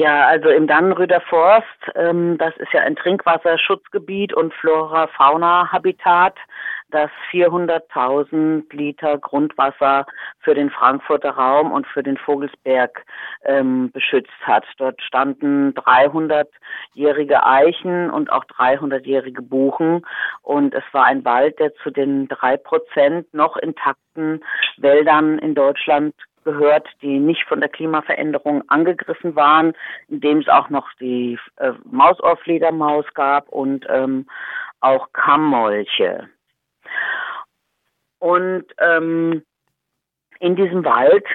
[0.00, 6.38] Ja, also im Dannenröder Forst, ähm, das ist ja ein Trinkwasserschutzgebiet und Flora-Fauna-Habitat,
[6.88, 10.06] das 400.000 Liter Grundwasser
[10.38, 13.04] für den Frankfurter Raum und für den Vogelsberg
[13.44, 14.64] ähm, beschützt hat.
[14.78, 20.06] Dort standen 300-jährige Eichen und auch 300-jährige Buchen
[20.40, 24.42] und es war ein Wald, der zu den drei Prozent noch intakten
[24.78, 26.14] Wäldern in Deutschland
[26.44, 29.74] gehört, die nicht von der Klimaveränderung angegriffen waren,
[30.08, 34.26] indem es auch noch die äh, Mausohrfledermaus gab und ähm,
[34.80, 36.28] auch Kammmolche.
[38.18, 39.42] Und ähm,
[40.38, 41.26] in diesem Wald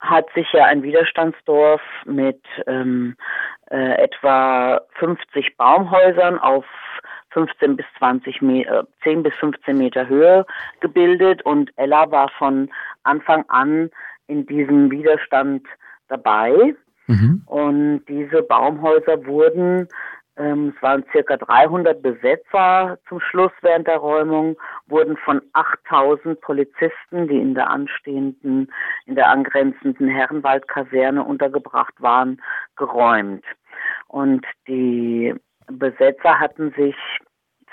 [0.00, 3.16] hat sich ja ein Widerstandsdorf mit ähm,
[3.70, 6.64] äh, etwa 50 Baumhäusern auf
[7.30, 10.46] 15 bis 20 Meter, 10 bis 15 Meter Höhe
[10.80, 12.70] gebildet und Ella war von
[13.02, 13.90] Anfang an
[14.26, 15.66] in diesem Widerstand
[16.08, 16.74] dabei.
[17.06, 17.42] Mhm.
[17.46, 19.88] Und diese Baumhäuser wurden,
[20.36, 27.28] ähm, es waren circa 300 Besetzer zum Schluss während der Räumung, wurden von 8000 Polizisten,
[27.28, 28.70] die in der anstehenden,
[29.06, 32.42] in der angrenzenden Herrenwaldkaserne untergebracht waren,
[32.76, 33.44] geräumt.
[34.08, 35.34] Und die
[35.68, 36.96] Besetzer hatten sich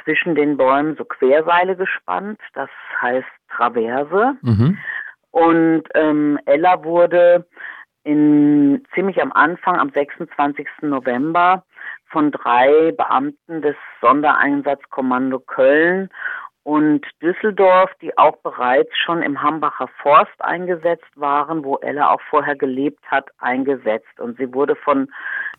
[0.04, 2.70] zwischen den Bäumen so Querseile gespannt, das
[3.02, 4.38] heißt Traverse.
[4.42, 4.78] Mhm.
[5.34, 7.48] Und ähm, Ella wurde
[8.03, 10.67] in, ziemlich am Anfang, am 26.
[10.81, 11.66] November,
[12.12, 16.09] von drei Beamten des Sondereinsatzkommando Köln
[16.61, 22.56] und Düsseldorf, die auch bereits schon im Hambacher Forst eingesetzt waren, wo Ella auch vorher
[22.56, 24.20] gelebt hat, eingesetzt.
[24.20, 25.11] Und sie wurde von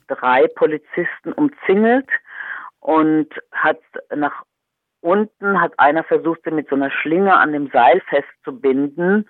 [0.07, 2.09] drei Polizisten umzingelt
[2.79, 3.81] und hat
[4.15, 4.45] nach
[5.05, 9.29] unten hat einer versucht, sie mit so einer Schlinge an dem Seil festzubinden.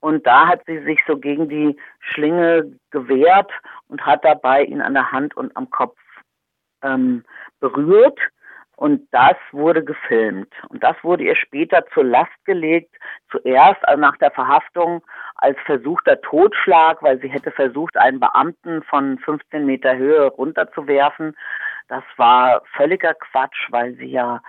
[0.00, 3.52] Und da hat sie sich so gegen die Schlinge gewehrt
[3.88, 5.98] und hat dabei ihn an der Hand und am Kopf
[6.82, 7.22] ähm,
[7.60, 8.18] berührt.
[8.76, 10.54] Und das wurde gefilmt.
[10.70, 12.96] Und das wurde ihr später zur Last gelegt.
[13.30, 19.18] Zuerst also nach der Verhaftung als versuchter Totschlag, weil sie hätte versucht, einen Beamten von
[19.18, 21.36] 15 Meter Höhe runterzuwerfen.
[21.88, 24.40] Das war völliger Quatsch, weil sie ja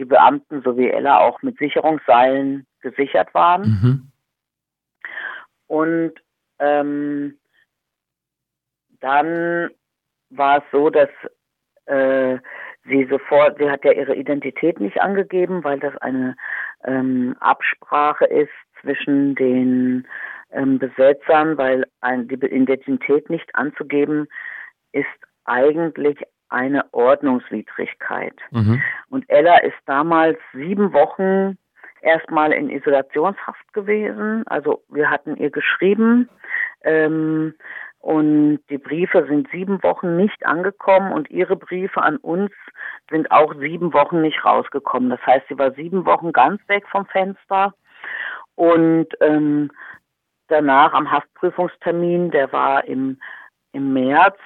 [0.00, 3.62] die Beamten sowie Ella auch mit Sicherungsseilen gesichert waren.
[3.62, 4.12] Mhm.
[5.66, 6.12] Und
[6.58, 7.38] ähm,
[9.00, 9.70] dann
[10.30, 11.10] war es so, dass
[11.84, 12.38] äh,
[12.84, 16.34] sie sofort, sie hat ja ihre Identität nicht angegeben, weil das eine
[16.84, 18.50] ähm, Absprache ist
[18.80, 20.08] zwischen den
[20.50, 24.28] ähm, Besetzern, weil ein, die Identität nicht anzugeben
[24.92, 25.06] ist
[25.44, 26.18] eigentlich
[26.50, 28.34] eine Ordnungswidrigkeit.
[28.50, 28.82] Mhm.
[29.08, 31.56] Und Ella ist damals sieben Wochen
[32.02, 34.46] erstmal in Isolationshaft gewesen.
[34.46, 36.28] Also wir hatten ihr geschrieben
[36.82, 37.54] ähm,
[37.98, 42.50] und die Briefe sind sieben Wochen nicht angekommen und ihre Briefe an uns
[43.10, 45.10] sind auch sieben Wochen nicht rausgekommen.
[45.10, 47.74] Das heißt, sie war sieben Wochen ganz weg vom Fenster
[48.54, 49.70] und ähm,
[50.48, 53.18] danach am Haftprüfungstermin, der war im,
[53.72, 54.38] im März,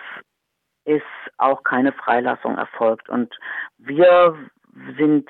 [0.85, 1.03] ist
[1.39, 3.09] auch keine Freilassung erfolgt.
[3.09, 3.35] Und
[3.79, 4.37] wir
[4.99, 5.29] sind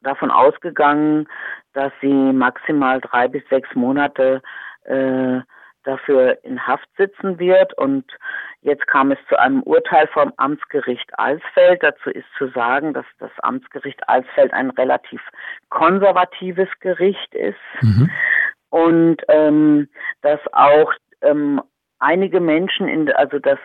[0.00, 1.28] davon ausgegangen,
[1.72, 4.42] dass sie maximal drei bis sechs Monate
[4.84, 5.40] äh,
[5.84, 7.76] dafür in Haft sitzen wird.
[7.78, 8.04] Und
[8.60, 11.82] jetzt kam es zu einem Urteil vom Amtsgericht Alsfeld.
[11.82, 15.20] Dazu ist zu sagen, dass das Amtsgericht Alsfeld ein relativ
[15.70, 18.10] konservatives Gericht ist mhm.
[18.70, 19.88] und ähm,
[20.22, 21.62] dass auch ähm,
[21.98, 23.58] einige Menschen in, also dass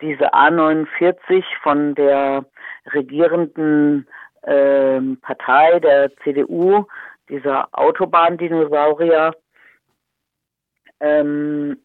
[0.00, 2.44] diese A49 von der
[2.92, 4.06] regierenden
[4.44, 6.86] ähm, Partei der CDU,
[7.28, 9.34] dieser Autobahndinosaurier,
[11.00, 11.78] ähm,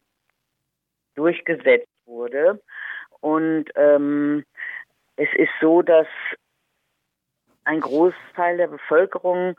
[1.14, 2.62] durchgesetzt wurde.
[3.20, 4.44] Und ähm,
[5.16, 6.06] es ist so, dass
[7.64, 9.56] ein Großteil der Bevölkerung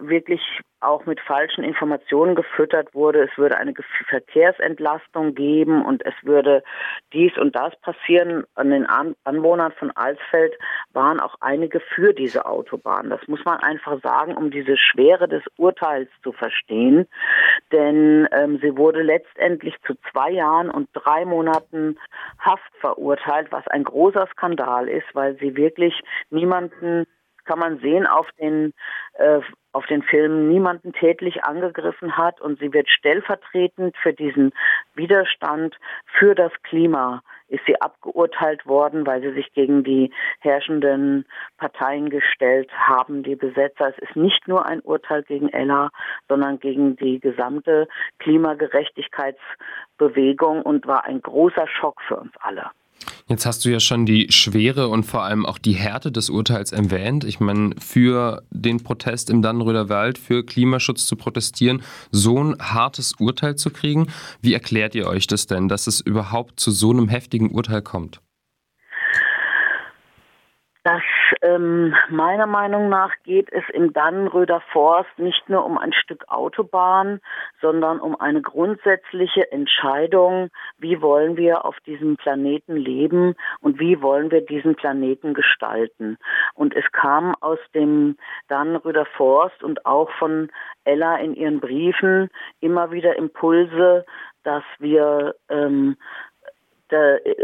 [0.00, 0.40] wirklich
[0.80, 3.24] auch mit falschen Informationen gefüttert wurde.
[3.24, 3.74] Es würde eine
[4.08, 6.62] Verkehrsentlastung geben und es würde
[7.12, 8.44] dies und das passieren.
[8.54, 8.86] An den
[9.24, 10.54] Anwohnern von Alsfeld
[10.92, 13.10] waren auch einige für diese Autobahn.
[13.10, 17.08] Das muss man einfach sagen, um diese Schwere des Urteils zu verstehen.
[17.72, 21.98] Denn ähm, sie wurde letztendlich zu zwei Jahren und drei Monaten
[22.38, 27.04] Haft verurteilt, was ein großer Skandal ist, weil sie wirklich niemanden
[27.48, 28.74] kann man sehen auf den
[29.14, 29.40] äh,
[29.72, 34.52] auf den Filmen niemanden tätlich angegriffen hat und sie wird stellvertretend für diesen
[34.94, 35.76] Widerstand
[36.18, 41.24] für das Klima ist sie abgeurteilt worden, weil sie sich gegen die herrschenden
[41.56, 43.88] Parteien gestellt haben, die Besetzer.
[43.88, 45.88] Es ist nicht nur ein Urteil gegen Ella,
[46.28, 47.88] sondern gegen die gesamte
[48.18, 52.70] Klimagerechtigkeitsbewegung und war ein großer Schock für uns alle.
[53.28, 56.72] Jetzt hast du ja schon die Schwere und vor allem auch die Härte des Urteils
[56.72, 57.24] erwähnt.
[57.24, 63.12] Ich meine, für den Protest im Dannenröder Wald, für Klimaschutz zu protestieren, so ein hartes
[63.18, 64.06] Urteil zu kriegen.
[64.40, 68.22] Wie erklärt ihr euch das denn, dass es überhaupt zu so einem heftigen Urteil kommt?
[70.88, 71.02] dass
[71.42, 77.20] ähm, meiner Meinung nach geht es im Dannenröder Forst nicht nur um ein Stück Autobahn,
[77.60, 84.30] sondern um eine grundsätzliche Entscheidung, wie wollen wir auf diesem Planeten leben und wie wollen
[84.30, 86.18] wir diesen Planeten gestalten.
[86.54, 88.16] Und es kam aus dem
[88.48, 90.50] Dannenröder Forst und auch von
[90.84, 92.30] Ella in ihren Briefen
[92.60, 94.04] immer wieder Impulse,
[94.44, 95.96] dass wir ähm,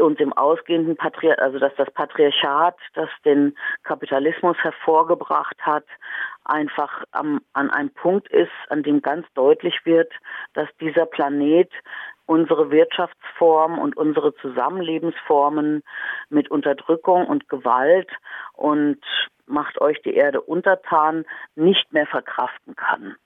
[0.01, 5.85] und dem ausgehenden Patriarchat, also dass das Patriarchat, das den Kapitalismus hervorgebracht hat,
[6.45, 10.13] einfach am, an einem Punkt ist, an dem ganz deutlich wird,
[10.55, 11.71] dass dieser Planet
[12.27, 15.83] unsere Wirtschaftsform und unsere Zusammenlebensformen
[16.31, 18.11] mit Unterdrückung und Gewalt
[18.55, 19.01] und
[19.47, 21.25] macht euch die Erde untertan
[21.55, 23.17] nicht mehr verkraften kann.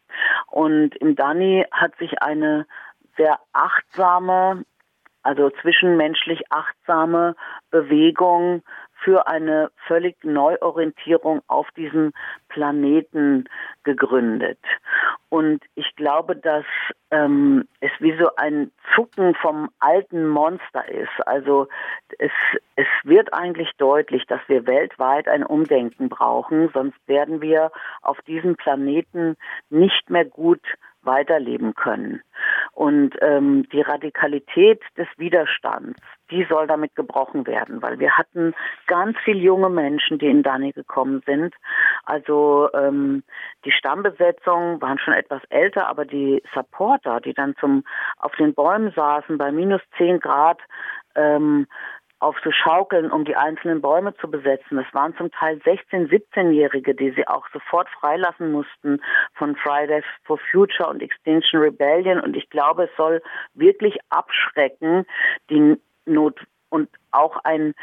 [0.46, 2.66] Und im Dani hat sich eine
[3.16, 4.64] sehr achtsame
[5.22, 7.34] also zwischenmenschlich achtsame
[7.70, 8.62] Bewegung
[9.02, 12.12] für eine völlig Neuorientierung auf diesem
[12.48, 13.44] Planeten
[13.84, 14.58] gegründet.
[15.28, 16.64] Und ich glaube, dass
[17.10, 21.26] ähm, es wie so ein Zucken vom alten Monster ist.
[21.26, 21.68] Also
[22.18, 22.32] es,
[22.76, 27.70] es wird eigentlich deutlich, dass wir weltweit ein Umdenken brauchen, sonst werden wir
[28.02, 29.36] auf diesem Planeten
[29.70, 30.62] nicht mehr gut
[31.08, 32.22] weiterleben können.
[32.72, 36.00] Und ähm, die Radikalität des Widerstands,
[36.30, 38.54] die soll damit gebrochen werden, weil wir hatten
[38.86, 41.54] ganz viele junge Menschen, die in Dani gekommen sind.
[42.04, 43.24] Also ähm,
[43.64, 47.84] die Stammbesetzung waren schon etwas älter, aber die Supporter, die dann zum
[48.18, 50.60] auf den Bäumen saßen bei minus zehn Grad,
[51.14, 51.66] ähm,
[52.20, 54.76] auf so Schaukeln, um die einzelnen Bäume zu besetzen.
[54.76, 59.00] Das waren zum Teil 16-, 17-Jährige, die sie auch sofort freilassen mussten
[59.34, 62.20] von Fridays for Future und Extinction Rebellion.
[62.20, 63.22] Und ich glaube, es soll
[63.54, 65.06] wirklich abschrecken,
[65.50, 65.76] die
[66.06, 67.74] Not und auch ein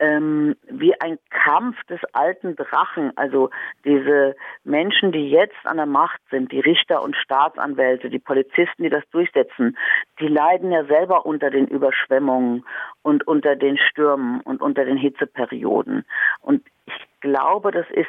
[0.00, 3.16] ähm, wie ein Kampf des alten Drachen.
[3.16, 3.50] Also
[3.84, 8.90] diese Menschen, die jetzt an der Macht sind, die Richter und Staatsanwälte, die Polizisten, die
[8.90, 9.76] das durchsetzen,
[10.20, 12.64] die leiden ja selber unter den Überschwemmungen
[13.02, 16.04] und unter den Stürmen und unter den Hitzeperioden.
[16.40, 18.08] Und ich glaube, das ist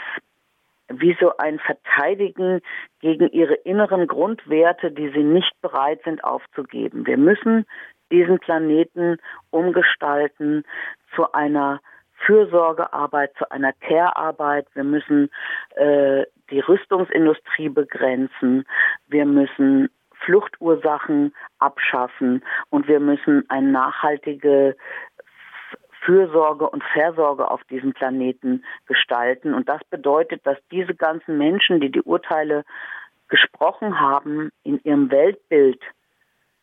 [0.91, 2.61] wie so ein Verteidigen
[2.99, 7.05] gegen ihre inneren Grundwerte, die sie nicht bereit sind aufzugeben.
[7.05, 7.65] Wir müssen
[8.11, 9.17] diesen Planeten
[9.51, 10.63] umgestalten
[11.15, 11.79] zu einer
[12.25, 14.67] Fürsorgearbeit, zu einer Care-Arbeit.
[14.73, 15.29] Wir müssen
[15.75, 18.65] äh, die Rüstungsindustrie begrenzen.
[19.07, 19.89] Wir müssen
[20.25, 24.75] Fluchtursachen abschaffen und wir müssen eine nachhaltige
[26.01, 29.53] Fürsorge und Versorge auf diesem Planeten gestalten.
[29.53, 32.63] Und das bedeutet, dass diese ganzen Menschen, die die Urteile
[33.27, 35.81] gesprochen haben, in ihrem Weltbild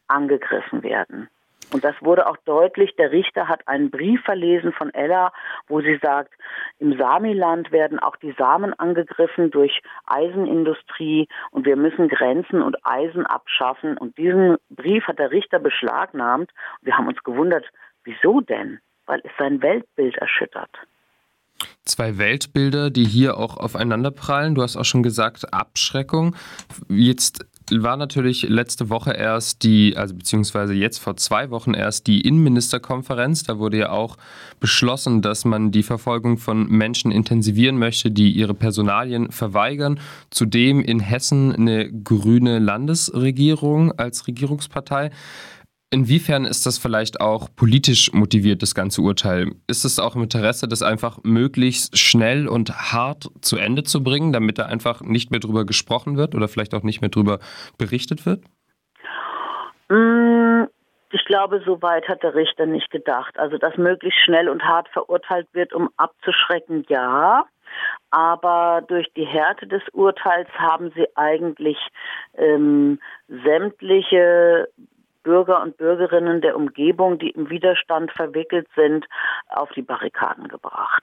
[0.09, 1.29] angegriffen werden.
[1.73, 2.95] Und das wurde auch deutlich.
[2.97, 5.33] Der Richter hat einen Brief verlesen von Ella,
[5.69, 6.33] wo sie sagt,
[6.79, 13.27] im Samiland werden auch die Samen angegriffen durch Eisenindustrie und wir müssen Grenzen und Eisen
[13.27, 13.99] abschaffen.
[13.99, 16.51] Und diesen Brief hat der Richter beschlagnahmt.
[16.83, 17.65] Wir haben uns gewundert,
[18.05, 18.81] wieso denn?
[19.07, 20.71] Weil es sein Weltbild erschüttert.
[21.85, 24.55] Zwei Weltbilder, die hier auch aufeinander prallen.
[24.55, 26.35] Du hast auch schon gesagt, Abschreckung.
[26.89, 32.21] Jetzt war natürlich letzte Woche erst die, also beziehungsweise jetzt vor zwei Wochen erst die
[32.21, 33.43] Innenministerkonferenz.
[33.43, 34.17] Da wurde ja auch
[34.61, 39.99] beschlossen, dass man die Verfolgung von Menschen intensivieren möchte, die ihre Personalien verweigern.
[40.31, 45.11] Zudem in Hessen eine grüne Landesregierung als Regierungspartei.
[45.97, 49.53] Inwiefern ist das vielleicht auch politisch motiviert, das ganze Urteil?
[49.67, 54.31] Ist es auch im Interesse, das einfach möglichst schnell und hart zu Ende zu bringen,
[54.31, 57.39] damit da einfach nicht mehr drüber gesprochen wird oder vielleicht auch nicht mehr drüber
[57.79, 58.45] berichtet wird?
[59.89, 60.65] Mm,
[61.13, 63.39] ich glaube, so weit hat der Richter nicht gedacht.
[63.39, 67.47] Also, dass möglichst schnell und hart verurteilt wird, um abzuschrecken, ja.
[68.11, 71.79] Aber durch die Härte des Urteils haben sie eigentlich
[72.37, 74.69] ähm, sämtliche
[75.27, 79.07] Bürger und Bürgerinnen der Umgebung, die im Widerstand verwickelt sind,
[79.49, 81.03] auf die Barrikaden gebracht.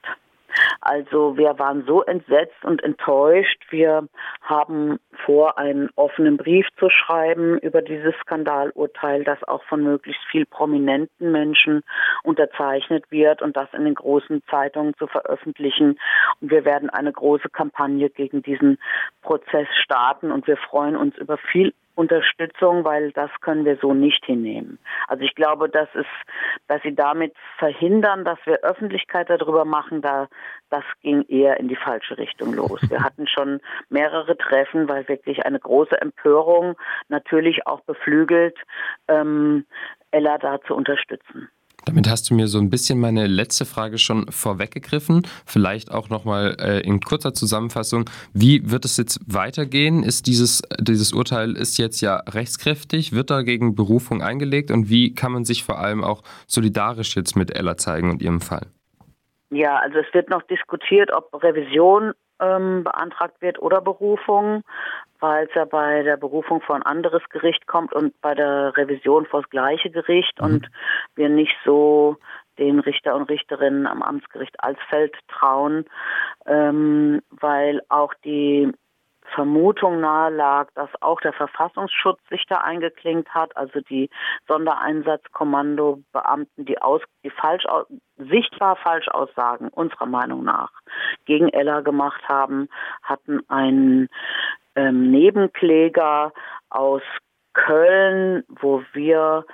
[0.79, 3.61] Also wir waren so entsetzt und enttäuscht.
[3.69, 4.07] Wir
[4.41, 10.45] haben vor, einen offenen Brief zu schreiben über dieses Skandalurteil, das auch von möglichst viel
[10.45, 11.83] prominenten Menschen
[12.23, 15.99] unterzeichnet wird und das in den großen Zeitungen zu veröffentlichen.
[16.41, 18.77] Und wir werden eine große Kampagne gegen diesen
[19.21, 24.25] Prozess starten und wir freuen uns über viel Unterstützung, weil das können wir so nicht
[24.25, 24.79] hinnehmen.
[25.07, 26.07] Also ich glaube, das ist,
[26.67, 30.27] dass sie damit verhindern, dass wir Öffentlichkeit darüber machen, da
[30.69, 32.81] das ging eher in die falsche Richtung los.
[32.89, 36.75] Wir hatten schon mehrere Treffen, weil wirklich eine große Empörung
[37.07, 38.57] natürlich auch beflügelt,
[39.07, 39.65] ähm,
[40.11, 41.49] Ella da zu unterstützen.
[41.85, 45.27] Damit hast du mir so ein bisschen meine letzte Frage schon vorweggegriffen.
[45.45, 48.09] Vielleicht auch nochmal äh, in kurzer Zusammenfassung.
[48.33, 50.03] Wie wird es jetzt weitergehen?
[50.03, 53.11] Ist dieses, dieses Urteil ist jetzt ja rechtskräftig?
[53.11, 54.71] Wird dagegen Berufung eingelegt?
[54.71, 58.39] Und wie kann man sich vor allem auch solidarisch jetzt mit Ella zeigen und ihrem
[58.39, 58.67] Fall?
[59.49, 64.63] Ja, also es wird noch diskutiert, ob Revision ähm, beantragt wird oder Berufung,
[65.19, 69.25] weil es ja bei der Berufung vor ein anderes Gericht kommt und bei der Revision
[69.25, 70.45] vor das gleiche Gericht mhm.
[70.45, 70.69] und
[71.15, 72.17] wir nicht so
[72.59, 75.85] den Richter und Richterinnen am Amtsgericht Alsfeld trauen,
[76.45, 78.71] ähm, weil auch die
[79.33, 84.09] Vermutung nahe lag, dass auch der Verfassungsschutz sich da eingeklinkt hat, also die
[84.47, 87.65] Sondereinsatzkommandobeamten, die, aus, die falsch,
[88.17, 90.71] sichtbar Falschaussagen unserer Meinung nach
[91.25, 92.69] gegen Ella gemacht haben,
[93.01, 94.09] hatten einen
[94.75, 96.33] ähm, Nebenkläger
[96.69, 97.01] aus
[97.53, 99.45] Köln, wo wir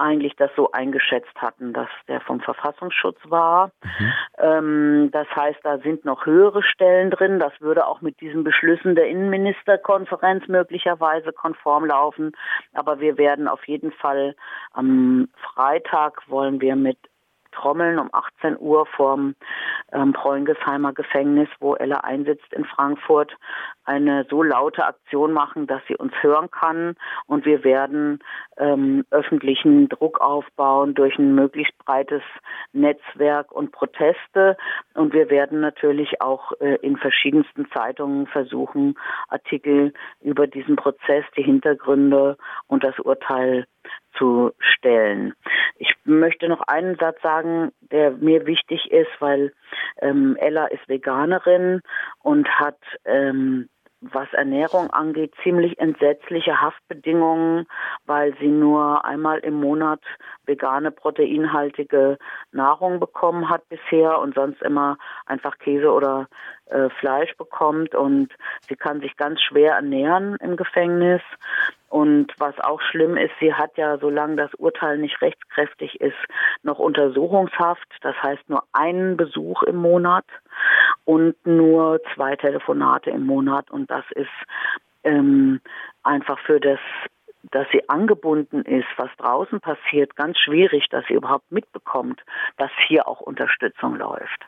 [0.00, 3.70] eigentlich das so eingeschätzt hatten, dass der vom Verfassungsschutz war.
[3.82, 4.12] Mhm.
[4.38, 7.38] Ähm, das heißt, da sind noch höhere Stellen drin.
[7.38, 12.32] Das würde auch mit diesen Beschlüssen der Innenministerkonferenz möglicherweise konform laufen.
[12.72, 14.34] Aber wir werden auf jeden Fall
[14.72, 16.98] am Freitag wollen wir mit
[17.52, 19.34] Trommeln um 18 Uhr vorm
[19.92, 23.36] ähm, Preungesheimer Gefängnis, wo Ella einsitzt in Frankfurt,
[23.84, 26.94] eine so laute Aktion machen, dass sie uns hören kann.
[27.26, 28.20] Und wir werden
[28.56, 32.22] ähm, öffentlichen Druck aufbauen durch ein möglichst breites
[32.72, 34.56] Netzwerk und Proteste.
[34.94, 38.96] Und wir werden natürlich auch äh, in verschiedensten Zeitungen versuchen,
[39.28, 42.36] Artikel über diesen Prozess, die Hintergründe
[42.68, 43.66] und das Urteil
[44.16, 45.34] zu stellen.
[45.76, 49.52] Ich möchte noch einen Satz sagen, der mir wichtig ist, weil
[50.00, 51.80] ähm, Ella ist Veganerin
[52.22, 53.68] und hat ähm,
[54.00, 57.66] was Ernährung angeht, ziemlich entsetzliche Haftbedingungen,
[58.06, 60.00] weil sie nur einmal im Monat
[60.46, 62.16] vegane, proteinhaltige
[62.50, 66.28] Nahrung bekommen hat bisher und sonst immer einfach Käse oder
[66.66, 68.32] äh, Fleisch bekommt und
[68.68, 71.20] sie kann sich ganz schwer ernähren im Gefängnis.
[71.90, 76.16] Und was auch schlimm ist, sie hat ja, solange das Urteil nicht rechtskräftig ist,
[76.62, 77.88] noch Untersuchungshaft.
[78.00, 80.24] Das heißt nur einen Besuch im Monat
[81.04, 83.72] und nur zwei Telefonate im Monat.
[83.72, 84.30] Und das ist
[85.02, 85.60] ähm,
[86.04, 86.78] einfach für das
[87.52, 92.22] dass sie angebunden ist, was draußen passiert, ganz schwierig, dass sie überhaupt mitbekommt,
[92.58, 94.46] dass hier auch Unterstützung läuft.